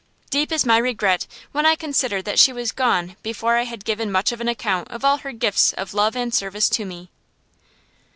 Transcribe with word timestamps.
Deep 0.31 0.51
is 0.51 0.65
my 0.65 0.79
regret 0.79 1.27
when 1.51 1.63
I 1.63 1.75
consider 1.75 2.23
that 2.23 2.39
she 2.39 2.51
was 2.51 2.71
gone 2.71 3.17
before 3.21 3.57
I 3.57 3.65
had 3.65 3.85
given 3.85 4.11
much 4.11 4.31
of 4.31 4.41
an 4.41 4.47
account 4.47 4.87
of 4.89 5.05
all 5.05 5.17
her 5.17 5.31
gifts 5.31 5.73
of 5.73 5.93
love 5.93 6.15
and 6.15 6.33
service 6.33 6.69
to 6.69 6.85
me. 6.85 7.11